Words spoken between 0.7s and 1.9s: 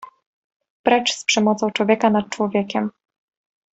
Precz z przemocą